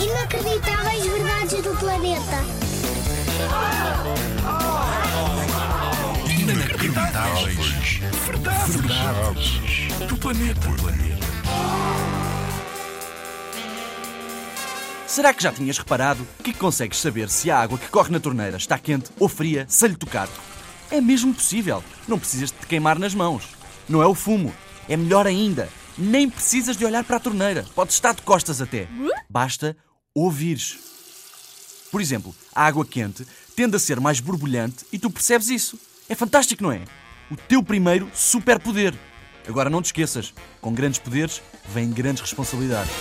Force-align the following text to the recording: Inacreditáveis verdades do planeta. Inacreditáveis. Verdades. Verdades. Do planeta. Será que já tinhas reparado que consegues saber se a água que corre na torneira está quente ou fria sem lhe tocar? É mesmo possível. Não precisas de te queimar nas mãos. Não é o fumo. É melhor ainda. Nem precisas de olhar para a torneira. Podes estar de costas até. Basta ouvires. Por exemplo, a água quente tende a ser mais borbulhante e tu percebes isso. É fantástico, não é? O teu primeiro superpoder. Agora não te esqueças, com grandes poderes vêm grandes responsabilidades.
Inacreditáveis 0.00 1.06
verdades 1.06 1.62
do 1.62 1.76
planeta. 1.76 2.44
Inacreditáveis. 6.38 8.00
Verdades. 8.24 8.76
Verdades. 8.76 9.60
Do 10.08 10.16
planeta. 10.16 10.68
Será 15.06 15.34
que 15.34 15.42
já 15.42 15.50
tinhas 15.50 15.78
reparado 15.78 16.24
que 16.44 16.52
consegues 16.52 16.98
saber 16.98 17.28
se 17.28 17.50
a 17.50 17.58
água 17.58 17.76
que 17.76 17.88
corre 17.88 18.12
na 18.12 18.20
torneira 18.20 18.56
está 18.56 18.78
quente 18.78 19.10
ou 19.18 19.28
fria 19.28 19.66
sem 19.68 19.88
lhe 19.88 19.96
tocar? 19.96 20.28
É 20.92 21.00
mesmo 21.00 21.34
possível. 21.34 21.82
Não 22.06 22.20
precisas 22.20 22.52
de 22.52 22.58
te 22.58 22.66
queimar 22.68 23.00
nas 23.00 23.14
mãos. 23.14 23.48
Não 23.88 24.00
é 24.00 24.06
o 24.06 24.14
fumo. 24.14 24.54
É 24.88 24.96
melhor 24.96 25.26
ainda. 25.26 25.68
Nem 25.96 26.30
precisas 26.30 26.76
de 26.76 26.84
olhar 26.84 27.02
para 27.02 27.16
a 27.16 27.20
torneira. 27.20 27.66
Podes 27.74 27.96
estar 27.96 28.14
de 28.14 28.22
costas 28.22 28.62
até. 28.62 28.86
Basta 29.28 29.76
ouvires. 30.20 30.78
Por 31.90 32.00
exemplo, 32.00 32.34
a 32.54 32.64
água 32.64 32.84
quente 32.84 33.26
tende 33.56 33.76
a 33.76 33.78
ser 33.78 34.00
mais 34.00 34.20
borbulhante 34.20 34.84
e 34.92 34.98
tu 34.98 35.10
percebes 35.10 35.48
isso. 35.48 35.78
É 36.08 36.14
fantástico, 36.14 36.62
não 36.62 36.72
é? 36.72 36.82
O 37.30 37.36
teu 37.36 37.62
primeiro 37.62 38.10
superpoder. 38.14 38.94
Agora 39.46 39.70
não 39.70 39.80
te 39.80 39.86
esqueças, 39.86 40.34
com 40.60 40.72
grandes 40.72 40.98
poderes 40.98 41.40
vêm 41.72 41.90
grandes 41.90 42.22
responsabilidades. 42.22 42.92